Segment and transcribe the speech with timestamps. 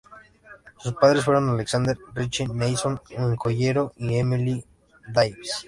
[0.79, 4.65] Sus padres fueron Alexander Riche Neilson, un joyero, y Emily
[5.09, 5.51] Davis.